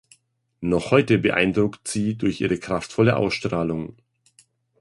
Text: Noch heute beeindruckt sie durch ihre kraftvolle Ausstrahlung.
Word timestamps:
Noch 0.61 0.89
heute 0.89 1.19
beeindruckt 1.19 1.87
sie 1.87 2.15
durch 2.17 2.41
ihre 2.41 2.57
kraftvolle 2.57 3.17
Ausstrahlung. 3.17 3.97